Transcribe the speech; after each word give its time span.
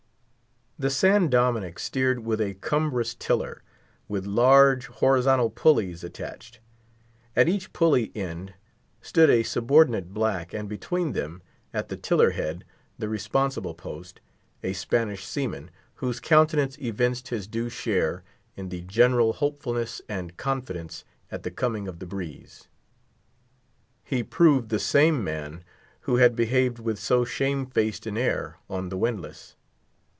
The 0.79 0.89
San 0.89 1.27
Dominick 1.29 1.77
steered 1.77 2.25
with 2.25 2.41
a 2.41 2.55
cumbrous 2.55 3.13
tiller, 3.13 3.61
with 4.07 4.25
large 4.25 4.87
horizontal 4.87 5.51
pullies 5.51 6.03
attached. 6.03 6.59
At 7.35 7.47
each 7.47 7.71
pully 7.71 8.11
end 8.15 8.55
stood 8.99 9.29
a 9.29 9.43
subordinate 9.43 10.11
black, 10.11 10.55
and 10.55 10.67
between 10.67 11.11
them, 11.13 11.43
at 11.71 11.89
the 11.89 11.95
tiller 11.97 12.31
head, 12.31 12.65
the 12.97 13.07
responsible 13.07 13.75
post, 13.75 14.21
a 14.63 14.73
Spanish 14.73 15.23
seaman, 15.23 15.69
whose 15.97 16.19
countenance 16.19 16.79
evinced 16.79 17.27
his 17.27 17.45
due 17.45 17.69
share 17.69 18.23
in 18.55 18.69
the 18.69 18.81
general 18.81 19.33
hopefulness 19.33 20.01
and 20.09 20.35
confidence 20.35 21.05
at 21.31 21.43
the 21.43 21.51
coming 21.51 21.87
of 21.87 21.99
the 21.99 22.07
breeze. 22.07 22.69
He 24.03 24.23
proved 24.23 24.69
the 24.69 24.79
same 24.79 25.23
man 25.23 25.63
who 26.07 26.15
had 26.15 26.35
behaved 26.35 26.79
with 26.79 26.97
so 26.97 27.23
shame 27.23 27.67
faced 27.67 28.07
an 28.07 28.17
air 28.17 28.57
on 28.67 28.89
the 28.89 28.97
windlass. 28.97 29.55